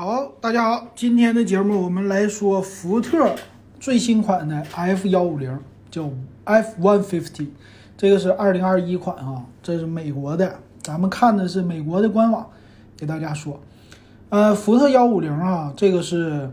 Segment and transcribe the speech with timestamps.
[0.00, 3.34] 好，大家好，今天的节目我们来说福特
[3.80, 5.58] 最新款的 F 幺五零，
[5.90, 6.08] 叫
[6.44, 7.48] F one fifty，
[7.96, 12.48] 这个是二零二一款啊，这是美国的，咱们看的是美国的官网，
[12.96, 13.58] 给大家说，
[14.28, 16.48] 呃，福特幺五零啊，这个是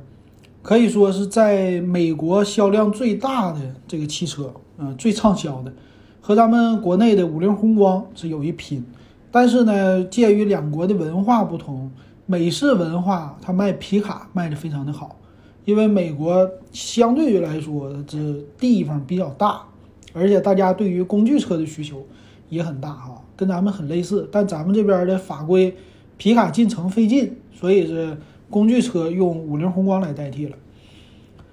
[0.64, 5.72] 可以说是在美国销量最大的这个汽车，嗯、最畅销的，
[6.20, 8.84] 和咱们国内的五菱宏光是有一拼，
[9.30, 11.92] 但是呢，鉴于两国的文化不同。
[12.28, 15.16] 美式文化，它卖皮卡卖的非常的好，
[15.64, 18.18] 因为美国相对于来说，这
[18.58, 19.62] 地方比较大，
[20.12, 22.04] 而且大家对于工具车的需求
[22.50, 24.28] 也很大哈，跟咱们很类似。
[24.32, 25.78] 但咱们这边的法规，
[26.18, 28.18] 皮卡进城费劲，所以是
[28.50, 30.58] 工具车用五菱宏光来代替了。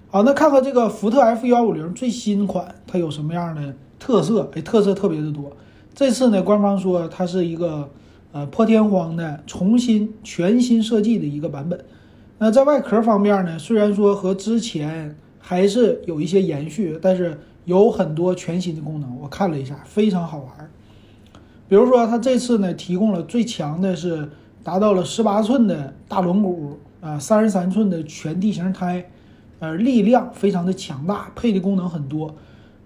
[0.08, 4.50] 好，那看看这个福特 F 幺五零最新款，它有什么样的特色？
[4.54, 5.54] 哎，特色特别的多。
[5.94, 7.90] 这次呢，官方说它是一个。
[8.32, 11.84] 呃，破天荒的重新全新设计的一个版本。
[12.38, 19.18] 那在外壳方面呢，虽然说和之前还是有一些延续，但是有很多全新的功能。
[19.20, 20.70] 我看了一下，非常好玩。
[21.68, 24.28] 比如说，它这次呢提供了最强的是
[24.64, 29.04] 达到了十八寸的大轮毂啊，三十三寸的全地形胎，
[29.58, 32.34] 呃，力量非常的强大，配的功能很多。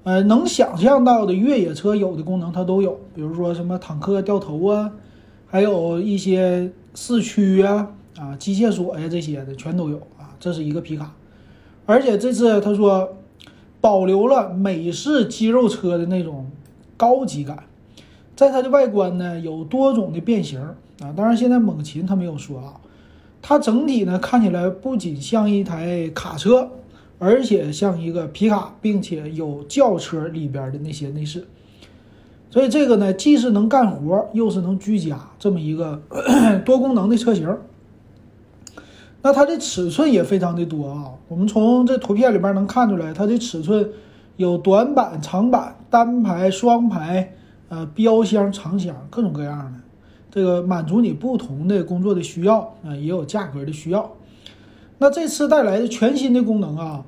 [0.03, 4.92] 呃，能想象到的越野车有的功能它都有，比如说什么坦克掉头啊。
[5.47, 11.14] 还有一些四驱啊、啊机械锁呀这些的全都有啊，这是一个皮卡，
[11.86, 13.16] 而且这次他说
[13.80, 16.50] 保留了美式肌肉车的那种
[16.97, 17.64] 高级感，
[18.34, 22.81] 在它的外观呢有多种的变形啊，当然现在猛禽他没有说啊，
[23.41, 26.70] 它整体呢看起来不仅像一台卡车，
[27.19, 31.47] 而且像一个皮卡，并且有轿车里边的那些内饰。
[32.57, 36.01] 所以这个呢，既是能干活，又是能居家，这么一个
[36.65, 37.55] 多功能的车型。
[39.21, 41.12] 那它的尺寸也非常的多啊。
[41.29, 43.91] 我们从这图片里边能看出来，它的尺寸
[44.39, 47.34] 有短板、长板、单排、双排，
[47.69, 49.72] 呃，标箱、长箱，各种各样的。
[50.31, 54.11] 这个满足你不同的工作的需要啊，也有价格的需要。
[54.97, 57.05] 那这次带来的全新的功能啊，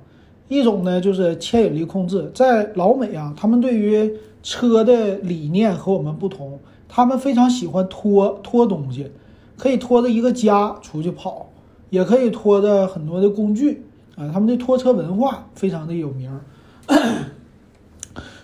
[0.49, 9.11] 一种呢就是牵引力控制，在老美啊，他们对于车的理念和我们不同，他们非常喜欢拖拖东西，
[9.57, 11.51] 可以拖着一个家出去跑，
[11.91, 13.83] 也可以拖着很多的工具
[14.17, 14.31] 啊。
[14.33, 16.31] 他们的拖车文化非常的有名，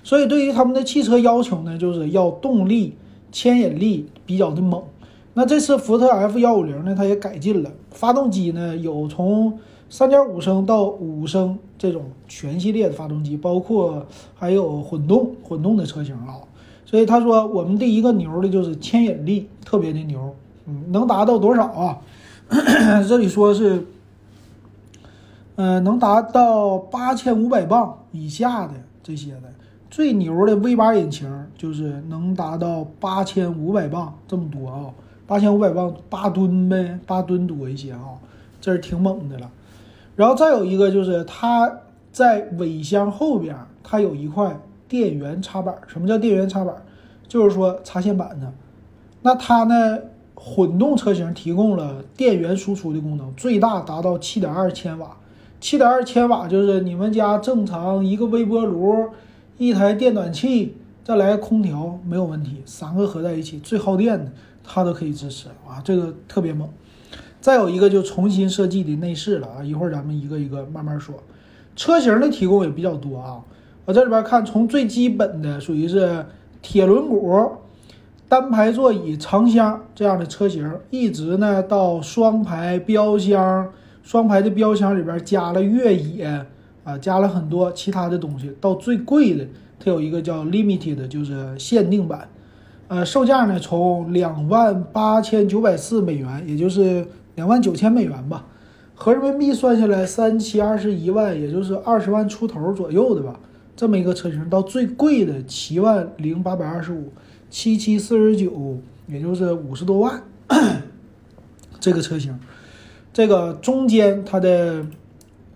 [0.02, 2.94] 所以对于他们的汽车要求呢，就是要动力、
[3.32, 4.82] 牵引力比较的猛。
[5.32, 9.58] 那这次福特 F 幺五零呢，它也改进了发动机呢，有从
[9.94, 16.34] 三点五升到五升这种全系列的发动机，包括还有混动混动的车型啊，
[16.84, 20.34] 所以他说我们第一个牛的就是牵引力特别的牛，
[20.66, 21.98] 嗯，能达到多少啊？
[23.06, 23.86] 这里说是，
[25.54, 29.42] 嗯，能达到八千五百磅以下的这些的，
[29.88, 34.90] 最牛的 V 八引擎就是能达到八千五百磅这么多啊，
[35.24, 38.18] 八千五百磅八吨呗，八吨多一些啊，
[38.60, 39.48] 这是挺猛的了。
[40.16, 41.80] 然后再有一个就是它
[42.12, 44.56] 在尾箱后边，它有一块
[44.88, 45.74] 电源插板。
[45.86, 46.74] 什么叫电源插板？
[47.26, 48.52] 就是说插线板的。
[49.22, 49.98] 那它呢，
[50.34, 55.16] 混动车型提供了电源输出的功能，最大达到七点二千瓦。
[55.60, 59.08] 七点二千瓦就是你们家正常一个微波炉、
[59.56, 64.30] 一台电暖气，再来空调没有问题，三个合在一起最耗电的，
[64.62, 66.68] 它都可以支持啊，这个特别猛。
[67.44, 71.14] 再有一个就重新设计的内饰了啊，一会儿咱们一个一个慢慢说。
[71.76, 73.38] 车型的提供也比较多啊，
[73.84, 76.24] 我这里边看，从最基本的属于是
[76.62, 77.52] 铁轮毂、
[78.30, 83.70] 单排座椅、长箱这样的车型，一直呢到双排标箱，
[84.02, 86.46] 双排的标箱里边加了越野
[86.82, 89.46] 啊，加了很多其他的东西，到最贵的，
[89.78, 92.26] 它有一个叫 Limited，就是限定版，
[92.88, 97.06] 呃，售价呢从两万八千九百四美元，也就是。
[97.34, 98.46] 两万九千美元吧，
[98.94, 103.40] 合人民币算下来三七二十一万，也就是二十万出头左右的吧。
[103.76, 107.12] 这么一个车型，到最贵的七万零八百二十五，
[107.50, 108.78] 七七四十九，
[109.08, 110.22] 也就是五十多万。
[111.80, 112.38] 这个车型，
[113.12, 114.86] 这个中间它的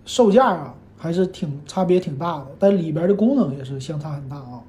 [0.05, 4.61] 售价啊，还是挺差别挺大的，但里边的功能也是相差很大啊。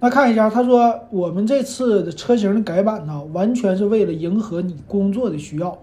[0.00, 5.76] 那看一下，他说我们这次的车型的改版呢，完全是为了迎合你工作的需要。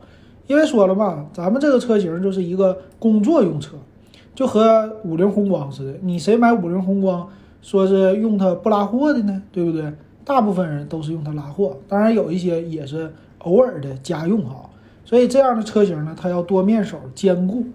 [0.48, 3.76] 因为说了嘛，咱们这个车型就是一个工作用车，
[4.34, 6.00] 就和五菱宏光似的。
[6.02, 7.28] 你谁买五菱宏光，
[7.62, 9.42] 说是用它不拉货的呢？
[9.52, 9.92] 对不对？
[10.24, 14.70] 大部分人都是用它拉货，当然有一些也是偶尔的家用哈。
[15.04, 17.66] 所以这样的车型呢，它要多面手兼顾。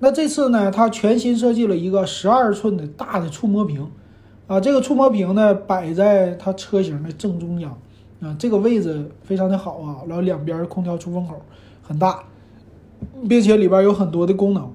[0.00, 3.84] 那这次呢，它全新设计了一个十二寸的大的触摸屏，
[4.48, 7.70] 啊，这个触摸屏呢摆在它车型的正中央，
[8.20, 11.40] 啊，这个位置非常的好啊，然后两边空调出风口
[11.82, 12.24] 很大，
[13.28, 14.68] 并且里边有很多的功能。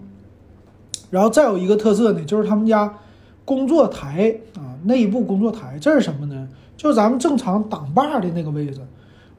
[1.09, 2.99] 然后再有一个特色呢，就是他们家
[3.43, 6.47] 工作台啊，内部工作台，这是什么呢？
[6.77, 8.79] 就是咱们正常挡把的那个位置。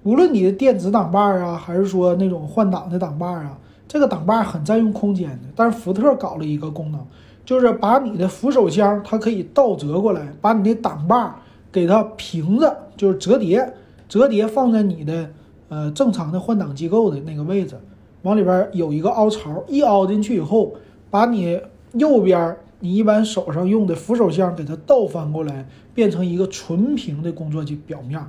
[0.03, 3.57] 无论你的电子挡把啊，还是说那种换挡的挡把啊，
[3.87, 5.49] 这个挡把很占用空间的。
[5.55, 7.01] 但是福特搞了一个功能，
[7.45, 13.75] 就是把你的扶手箱它可以倒折过来，把你的挡把给它平着，就是折叠，
[14.09, 15.31] 折叠放在你的
[15.69, 17.77] 呃正常的换挡机构的那个位置，
[18.23, 20.75] 往里边有一个凹槽，一凹进去以后，
[21.11, 21.61] 把你
[21.93, 28.21] 右边你一般手上用的扶手箱给它倒翻过来，变成一个纯平的工作机表面。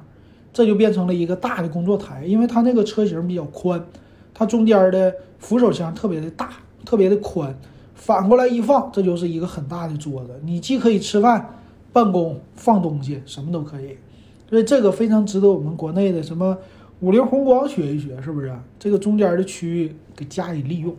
[0.53, 3.85] 这就变成了一个大的工作台，因为它那个车型比较宽，
[4.33, 6.51] 它中间的扶手箱特别的大，
[6.85, 7.53] 特别的宽，
[7.95, 11.55] 反过来一放，这就是一个很大的桌子，你既可以吃饭、
[11.91, 13.97] 办公、放东西，什么都可以。
[14.47, 16.55] 所以这个非常值得我们国内的什么
[16.99, 18.53] 五菱宏光学一学，是不是？
[18.77, 20.95] 这个中间的区域给加以利用，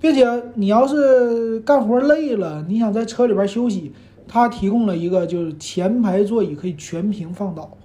[0.00, 0.24] 并且
[0.54, 3.92] 你要是干活累了，你想在车里边休息，
[4.26, 7.76] 它提供了一个就是前排座椅可以全屏放倒。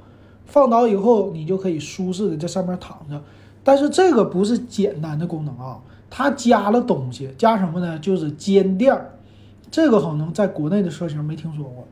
[0.46, 3.22] 放倒以后，你就可以舒适的在上面躺着。
[3.64, 8.00] 但是这个不是简单的功能啊，它加了东西，加什么呢？
[8.00, 9.12] 就是肩垫儿。
[9.70, 11.88] 这个可能在国内的车型没听说过。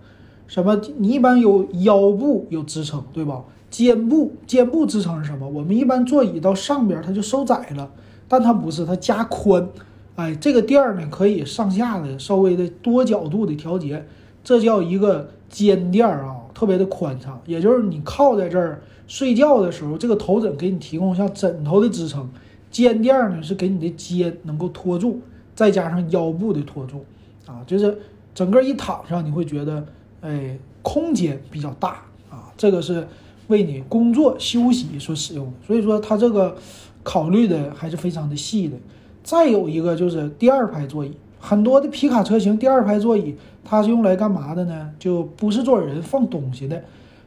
[0.48, 0.80] 什么？
[0.98, 3.44] 你一般有腰部有支撑，对吧？
[3.70, 5.48] 肩部，肩部支撑是什么？
[5.48, 7.90] 我们一般座椅到上边它就收窄了，
[8.28, 9.68] 但它不是，它加宽。
[10.16, 14.06] 哎，这个垫儿呢可以上下的稍微的多角度的调节，
[14.44, 16.36] 这叫一个肩垫儿啊。
[16.54, 22.30] 特别的宽敞，也就是你靠在这儿睡觉的时候，这个头枕给你提供像枕头的支撑，
[22.74, 25.22] 肩垫呢是给你的肩能够托住，
[25.56, 27.06] 再加上腰部的托住，
[27.46, 27.98] 啊，就是
[28.36, 29.86] 整个一躺上你会觉得，
[30.20, 33.08] 哎，空间比较大啊，这个是
[33.48, 36.58] 为你工作休息所使用的，所以说它这个
[37.04, 38.76] 考虑的还是非常的细的。
[39.24, 41.14] 再有一个就是第二排座椅。
[41.46, 43.36] 很多的皮卡车型第二排座椅，
[43.66, 44.90] 它是用来干嘛的呢？
[44.98, 46.82] 就不是坐人放东西的。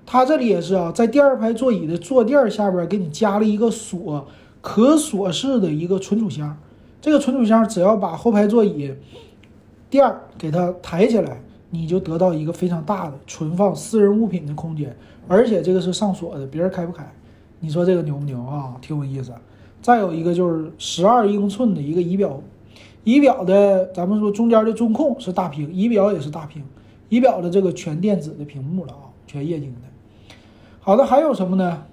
[0.07, 4.27] 它这里也是啊，在第二排座椅的坐垫下边给你加了一个锁，
[4.67, 6.59] 可锁式的一个存储箱。
[7.01, 8.93] 这个存储箱只要把后排座椅
[9.89, 11.41] 垫儿给它抬起来，
[11.71, 14.97] 你就得到一个非常大的存放私人物品的空间。
[15.29, 17.09] 而且这个是上锁的，别人开不开？
[17.61, 18.75] 你说这个牛不牛啊？
[18.83, 19.33] 挺有意思。
[19.81, 22.43] 再有一个就是十二英寸的一个仪表。
[23.05, 26.61] 仪表的，咱们说中间的中控是大屏，仪表也是大屏，
[27.09, 30.35] 仪表的这个全电子的屏幕了啊，全液晶的。
[30.81, 31.85] 好的，还有什么呢？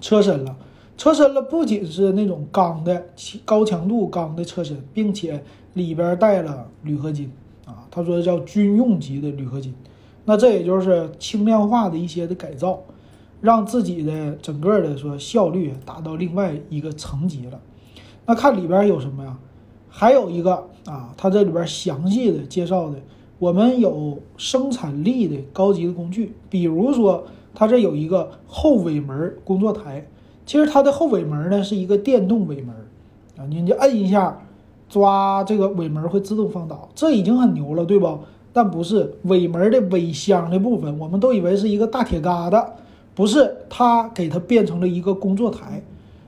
[0.00, 0.56] 车身了，
[0.96, 3.06] 车身了，不仅是那种钢的
[3.44, 5.42] 高强度钢的车身，并且
[5.74, 7.30] 里边带了铝合金
[7.64, 9.74] 啊，他说叫军用级的铝合金，
[10.24, 12.80] 那这也就是轻量化的一些的改造，
[13.40, 17.60] 让自己的整个的说效率达到另外一个层级了。
[18.26, 19.36] 那看里边有什么呀？
[19.88, 22.98] 还有一个啊，它这里边详细的介绍的，
[23.38, 27.24] 我们有生产力的高级的工具，比如说
[27.54, 30.06] 它这有一个后尾门工作台，
[30.44, 32.68] 其实它的后尾门呢是一个电动尾门，
[33.36, 34.40] 啊，你就摁一下，
[34.88, 38.18] 抓这个尾门会自动放倒，这已经很牛了，对不？
[38.52, 42.66] 但不是尾门的尾箱的部分，我们都以为是一个大铁疙瘩，
[43.14, 45.82] 不是，它给它变成了一个工作台，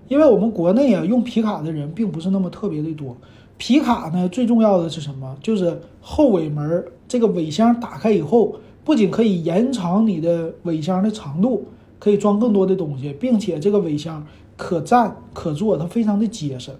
[0.09, 3.15] 因为我们国内啊用皮卡的人并不是那么特别的多。
[3.59, 5.37] 皮卡呢，最重要的是什么？
[5.43, 11.67] 就是后尾门这个尾箱打开以后，不仅可以延长你的尾箱的长度，
[12.05, 14.23] 可以装更多的东西，并且这个尾箱
[14.59, 16.71] 可站可坐，它非常的结实。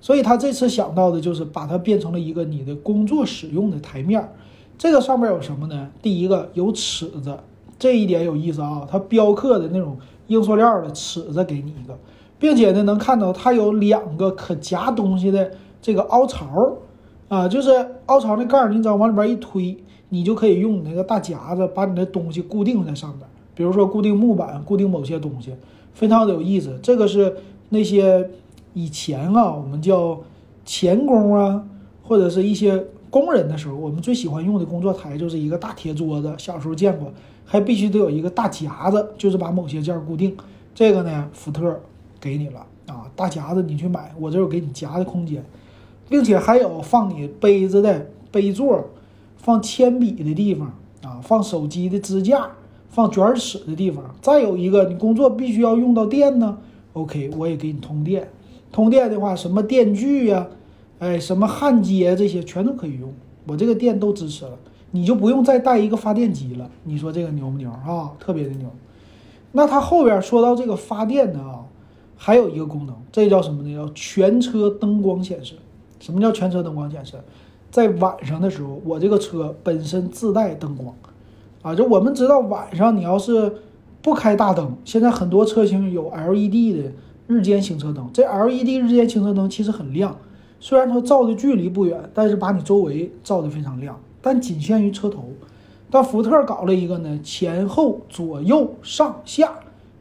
[0.00, 4.28] 所以他这次想到的就是把它变成了一个你的工作使用的台面。
[4.76, 5.88] 这个上面有什么呢？
[6.02, 7.38] 第一个有尺子，
[7.78, 9.96] 这一点有意思啊，它雕刻的那种
[10.26, 11.96] 硬塑料的尺子给你一个，
[12.40, 15.48] 并且呢能看到它有两个可夹东西的。
[15.80, 16.48] 这个凹槽，
[17.28, 17.70] 啊，就是
[18.06, 23.28] 凹槽那盖儿，你只要往里边一推，你就可以用你那个大夹子把你的东西固定在上边。
[23.56, 25.52] 比如说固定木板，固定某些东西，
[25.94, 26.78] 非常的有意思。
[26.80, 27.34] 这个是
[27.70, 28.30] 那些
[28.74, 30.20] 以前啊，我们叫
[30.64, 31.66] 钳工啊，
[32.04, 36.32] 或者是一些工人的时候，我们最喜欢用的工作台就是一个大铁桌子。
[36.38, 37.10] 小时候见过，
[37.44, 40.36] 还必须得有一个大夹子，就是把某些件固定。
[40.74, 41.80] 这个呢，福特
[42.20, 45.42] 给你了啊，大夹子你去买，我这有给你夹的空间。
[46.08, 48.90] 并且还有放你杯子的杯座，
[49.38, 50.72] 放铅笔的地方
[51.02, 52.48] 啊，放手机的支架，
[52.96, 54.02] 放卷尺的地方。
[54.22, 56.56] 再有一个，你工作必须要用到电呢
[56.94, 58.26] ，OK，我也给你通电。
[58.72, 60.46] 通电的话，什么电锯呀，
[60.98, 63.12] 哎，什么焊接这些全都可以用，
[63.46, 64.56] 我这个电都支持了，
[64.92, 66.70] 你就不用再带一个发电机了。
[66.84, 68.12] 你说这个牛不牛啊？
[68.18, 68.66] 特别的牛。
[69.52, 71.66] 那它后边说到这个发电的啊，
[72.16, 73.76] 还有一个功能，这叫什么呢？
[73.76, 75.56] 叫全车灯光显示。
[76.00, 77.16] 什么叫全车灯光显示？
[77.70, 80.94] 在晚上的时候，我这个车本身自带灯光，
[81.66, 83.52] 啊，就我们知道晚上你要是
[84.00, 86.92] 不开大灯，现在很多车型有 LED 的
[87.26, 90.16] 日间行车灯，这 LED 日间行车灯其实很亮，
[90.60, 95.24] 虽然说照的距离不远，但是把你周围照的非常亮，但仅限于车头。
[95.90, 99.50] 但福特搞了一个呢，前后左右上下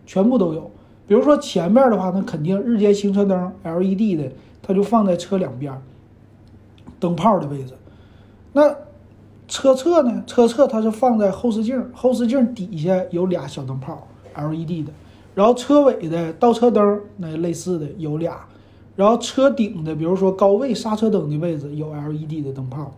[0.06, 0.70] 全部都有。
[1.08, 4.32] 比如说前面的话，那肯定日间行车灯 LED 的，
[4.62, 5.74] 它就放在车两边。
[7.00, 7.74] 灯泡的位置，
[8.54, 8.70] 那
[9.56, 10.22] 车侧呢？
[10.28, 14.92] 车侧它是放在后视镜，后视镜底下有俩小灯泡，LED 的。
[15.34, 18.46] 然后车尾的倒车灯那类似的有俩，
[18.98, 22.92] 然后车顶的，比如说高位刹车灯的位置有 LED 的灯泡，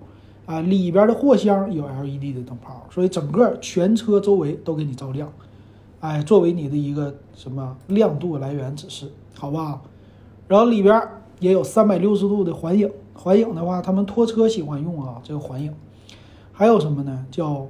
[0.47, 5.31] 啊，里边的货箱有 LED 的灯泡，所以整个全车周围都给你照亮，
[5.99, 9.79] 哎，作为你的一个什么亮度来源指示，好吧？
[10.47, 10.99] 然后里边
[11.39, 12.89] 也有三百六十度的环影。
[13.13, 15.71] 环影的话，他们拖车喜欢用啊，这个环影。
[16.57, 17.23] 还有什么呢？
[17.29, 17.67] 叫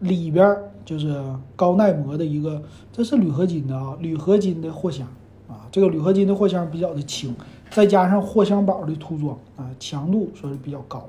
[0.00, 1.22] 里边就是
[1.54, 2.60] 高耐磨的一个，
[2.92, 5.06] 这是铝合金的啊，铝合金的货箱
[5.46, 7.32] 啊，这个铝合金的货箱比较的轻，
[7.70, 11.08] 再加上货箱宝的涂装啊，强度说是比较高。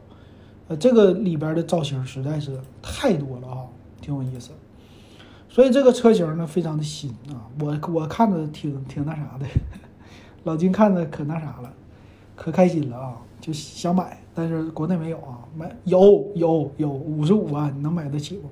[0.67, 3.65] 呃，这个里边的造型实在是太多了啊，
[3.99, 4.51] 挺有意思。
[5.49, 9.47] 所以这个车型呢，非常的新啊，我我看着挺挺那啥的，
[10.45, 11.73] 老金看着可那啥了，
[12.39, 13.17] 可开心了啊。
[13.41, 18.49] 就想买，但是国内没有啊，买有有有五十五万，你能买得起不？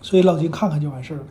[0.00, 1.26] 所以老金看看就完事儿了。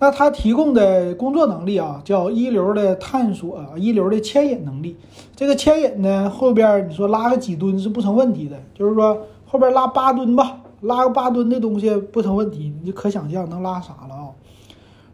[0.00, 4.96] 那他提供的工作能力啊，叫一流的探索，一流的牵引能力。
[5.36, 14.30] 这个牵引呢，后边你说拉个几吨是不成问题的，就是说后边拉八吨吧，拉个八吨的东西不成问题，你就可想象能拉啥了啊？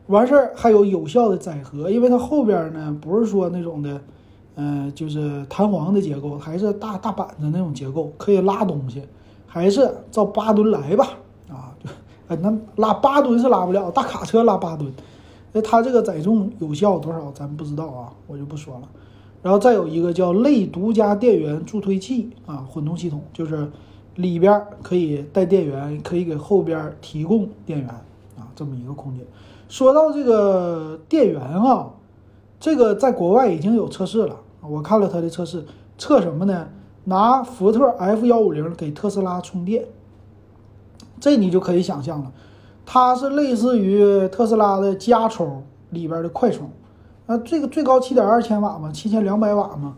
[0.06, 4.00] 完事儿还有有效的载荷，因为它后边呢不是说那种的。
[4.56, 9.02] 嗯，就是弹簧的结构，还是大大板子那种结构，可以拉东西，
[9.46, 11.08] 还是照八吨来吧？
[11.49, 11.90] 啊，就
[12.28, 14.92] 哎，那拉八吨是拉不了，大卡车拉八吨，
[15.52, 18.88] 那它这个载重有效多少，咱不知道啊，我就不说了。
[19.42, 23.68] 然后再有一个叫类独家电源助推器啊，混动系统，就是
[24.14, 29.23] 里边可以带电源，可以给后边提供电源啊，这么一个空间。
[29.68, 31.90] 说到这个电源啊，
[32.58, 34.37] 这个在国外已经有测试了。
[34.68, 35.64] 我看了它的测试，
[35.99, 36.68] 测什么呢？
[37.06, 39.85] 拿福特 F 幺五零给特斯拉充电，
[41.21, 42.33] 这你就可以想象了，
[42.87, 46.71] 它是类似于特斯拉的加充里边的快充，
[47.26, 49.97] 那这个最高七点二千瓦嘛，七千两百瓦嘛，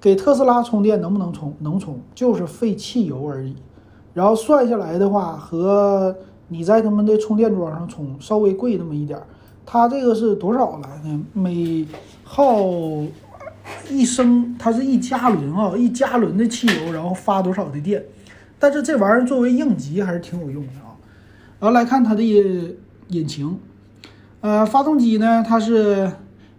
[0.00, 1.54] 给特斯拉充电能不能充？
[1.60, 3.54] 能充，就是费汽油而已。
[4.12, 6.12] 然后算下来的话，和
[6.48, 9.24] 你在他们的充电桩上充稍微贵那么一点儿。
[9.64, 11.24] 它这个是多少来呢？
[11.32, 11.86] 每
[12.24, 12.56] 耗。
[13.90, 18.02] 一升它是一加仑啊，一加仑的汽油，然后发多少的电？
[18.58, 20.96] 但是这玩意儿作为应急还是挺有用的啊。
[21.60, 22.22] 然后来看它的
[23.08, 23.58] 引擎，
[24.40, 26.10] 呃，发动机呢，它是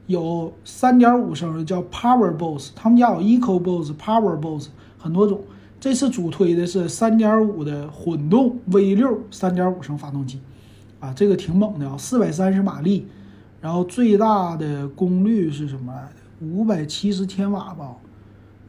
[0.06, 5.42] 有三点五升的叫 Power Boss，他们家有 Eco Boss、Power Boss 很多种。
[5.80, 10.42] 这次主推的是三点五的混动 V 六三点五升发动机，
[11.00, 13.06] 啊，这个挺猛的啊，四百三十马力，
[13.62, 16.27] 然后最大的功率是什么来着？
[16.40, 17.96] 五百七十千瓦吧，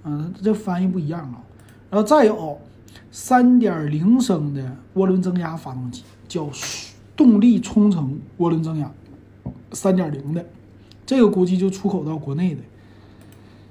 [0.05, 1.43] 嗯，这翻译不一样啊。
[1.91, 2.59] 然后再有
[3.11, 6.49] 三点零升的涡轮增压发动机，叫
[7.17, 8.91] 动力冲程涡轮增压，
[9.73, 10.45] 三点零的，
[11.05, 12.63] 这个估计就出口到国内的。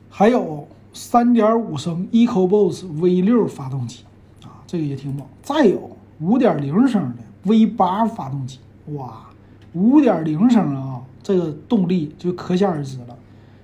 [0.10, 4.04] 还有三点五升 EcoBoost V 六发动机，
[4.44, 5.26] 啊，这个也挺猛。
[5.42, 8.60] 再有五点零升的 V 八发动机，
[8.94, 9.28] 哇，
[9.74, 13.17] 五点零升啊，这个动力就可想而知了。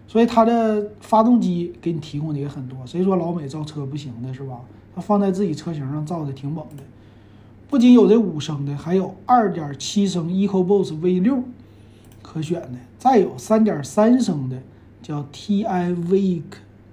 [0.07, 4.59] 所以它的发动机给你提供的也很多，谁说老美造车不行的，是吧？
[4.95, 6.83] 它放在自己车型上造的挺猛的，
[7.67, 11.43] 不仅有这五升的，还有二点七升 EcoBoost V 六
[12.21, 14.61] 可选的，再有三点三升的
[15.01, 16.43] 叫 TiVic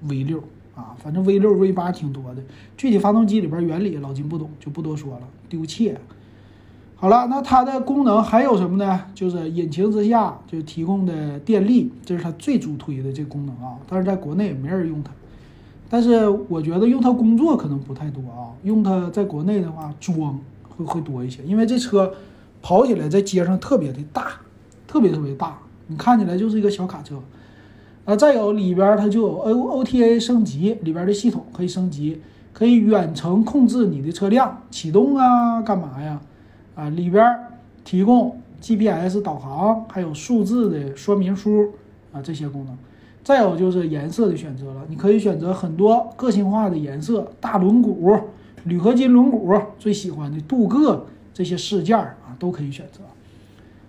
[0.02, 0.42] V 六
[0.74, 2.42] 啊，反正 V 六 V 八挺多的，
[2.76, 6.00] 具体发动机里边原理老金不懂，就不多说了，丢切。
[7.00, 9.00] 好了，那它的功能还有什么呢？
[9.14, 13.78] 就是引擎之下就提供的电力，这是它最主推的这功能啊。
[13.88, 15.10] 但是在国内也没人用它，
[15.88, 18.52] 但是我觉得用它工作可能不太多啊。
[18.64, 20.38] 用它在国内的话，装
[20.68, 22.12] 会会多一些，因为这车
[22.60, 24.32] 跑起来在街上特别的大，
[24.86, 27.18] 特别特别大，你看起来就是一个小卡车。
[28.04, 32.20] 啊，再有里边它就有 O OTA 升级，里边的系统可以升级，
[32.52, 36.20] 可以远程控制你的车辆启动啊，干嘛呀？
[36.74, 37.24] 啊，里边
[37.84, 41.72] 提供 GPS 导航，还有数字的说明书
[42.12, 42.76] 啊，这些功能。
[43.22, 48.20] 再有就是颜色的选择了，你可以选择很多个性化的颜色，大轮毂、
[48.64, 53.00] 铝合金轮毂，最喜欢的镀铬这些饰件啊，都可以选择。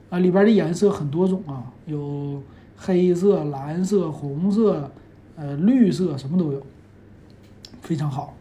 [0.09, 2.43] 啊，里边的颜色很多种啊，有
[2.75, 4.91] 黑色、蓝色、红色，
[5.37, 6.61] 呃，绿色什么都有，
[7.81, 8.33] 非常好。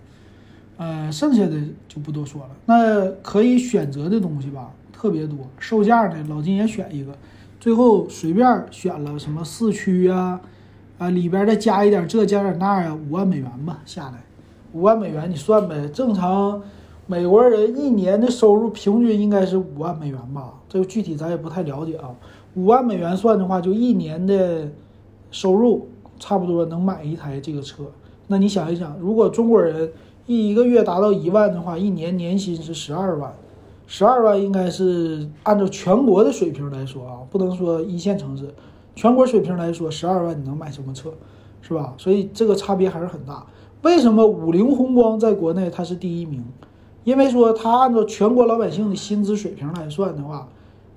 [0.81, 2.49] 呃，剩下的就不多说了。
[2.65, 5.37] 那可以选择的东西吧，特别多。
[5.59, 7.13] 售价呢，老金也选一个，
[7.61, 10.41] 最后随便选了什么四驱啊，
[10.97, 14.25] 啊，里边再加一点这加点那呀，五万美元吧，下来，
[14.73, 16.63] 五万美元你算呗，正常。
[17.07, 20.55] 美国人一年的收入平均应该是五万美元吧？
[20.67, 22.09] 这个具体咱也不太了解啊。
[22.55, 24.67] 五万美元算的话，就一年的
[25.31, 27.85] 收入差不多能买一台这个车。
[28.29, 29.91] 那你想一想，如果中国人
[30.31, 33.35] 一一个月达到一万的话，一年年薪是十二万，
[33.89, 38.55] 十二万应该是按照全国的水平来说啊，不能说一线城市，
[38.95, 41.13] 全国水平来说，十二万你能买什么车，
[41.61, 41.95] 是吧？
[41.99, 43.45] 所以这个差别还是很大。
[43.83, 46.45] 为什么五菱宏光在国内它是第一名？
[47.03, 50.47] 因为说它按照全国老百姓的薪资水平来算的话，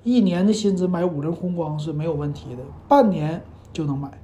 [0.04, 4.22] 一年的薪资买五菱宏光是没有问题的，半年就能买。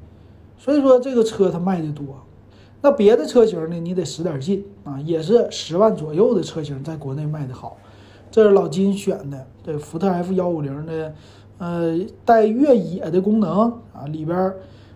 [0.56, 2.04] 所以说这个车它卖的多。
[2.82, 7.76] 那别的车型呢，你得使点劲啊，也是十万左右的车型在国内卖的好。
[8.30, 11.12] 这是老金选的，对，福特 F 幺五零的，
[11.58, 14.54] 呃，带越野的功能啊，里边，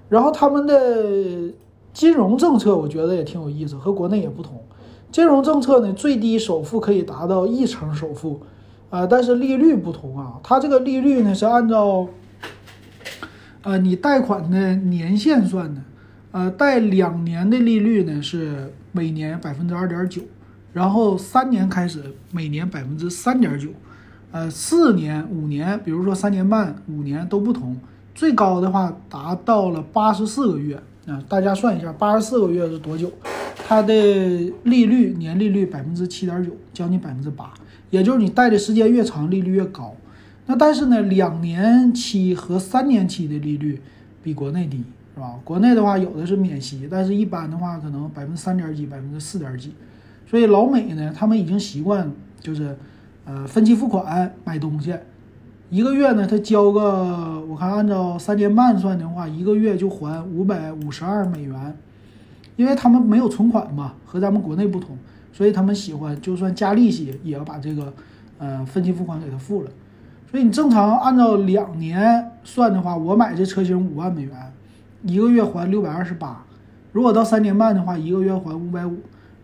[0.09, 1.53] 然后他们的
[1.93, 4.63] 金融政策我觉得也挺有意思，和国内也不同。
[5.11, 8.41] 金融政策呢，最低首付可以达到一成首付，
[8.89, 12.07] 啊，但是利率不同啊，它这个利率呢是按照，
[13.63, 15.81] 呃，你贷款的年限算的，
[16.35, 20.21] 呃，贷两年的利率呢是每年百分之二点九，
[20.73, 23.69] 然后三年开始每年百分之三点九，
[24.33, 27.77] 呃，四年、五年，比如说三年半、五年都不同，
[28.17, 30.75] 最高的话达到了八十四个月，
[31.07, 33.13] 啊，大家算一下，八十四个月是多久？
[33.69, 33.95] 它的
[34.65, 37.55] 利率年利率百分之七点九，将近百分之八，
[37.91, 39.95] 也就是你贷的时间越长，利率越高。
[40.47, 43.81] 那但是呢，两年期和三年期的利率
[44.21, 44.83] 比国内低，
[45.15, 45.39] 是吧？
[45.45, 49.73] 国内的话有的是免息，但是一般的话可能百分之三点几，百分之四点几。
[50.27, 52.77] 所以老美呢，他们已经习惯就是，
[53.25, 54.95] 呃，分期付款买东西，
[55.71, 61.77] 一个月呢他交个，我看按照三年半算的话，一个月就还五百五十二美元。
[62.57, 64.97] 因为他们没有存款嘛，和咱们国内不同，
[65.33, 67.93] 所以他们喜欢就算加利息也要把这个，
[68.39, 69.71] 呃，分期付款给他付了。
[70.31, 74.33] 所以你正常按照两年算的话，我买这车型五万美元，
[75.07, 76.45] 一个月还六百二十八。
[76.93, 78.97] 如果到三年半的话，一个月还五百五。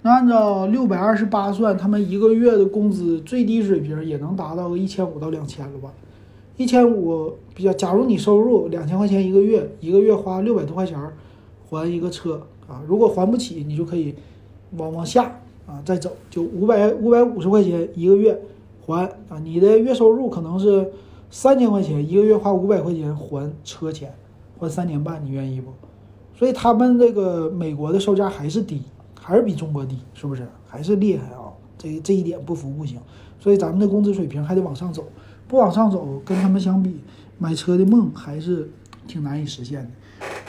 [0.02, 5.90] 那按照六百二十八算，他们一个月的工资最低水平也能达到个一千五到两千了吧？
[6.56, 10.98] 一千五比较，假如你收入两千块钱一个月，一个月花六百多块钱
[11.68, 12.42] 还一个车。
[12.68, 14.14] 啊，如果还不起，你就可以
[14.76, 15.24] 往往下
[15.66, 18.40] 啊再走，就五百五百五十块钱一个月
[18.86, 19.40] 还啊。
[19.42, 20.88] 你的月收入可能是
[21.30, 24.14] 三千块钱，一个月花五百块钱还车钱，
[24.60, 25.72] 或三年半，你愿意不？
[26.34, 28.82] 所以他们这个美国的售价还是低，
[29.18, 30.46] 还是比中国低，是不是？
[30.68, 31.48] 还是厉害啊！
[31.78, 33.00] 这这一点不服不行。
[33.38, 35.08] 所以咱们的工资水平还得往上走，
[35.48, 37.00] 不往上走，跟他们相比，
[37.38, 38.70] 买车的梦还是
[39.08, 39.90] 挺难以实现的。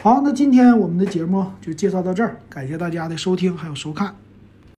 [0.01, 4.13] 好，那今天我们的节目就介绍到这儿，感谢大家的收听还有收看。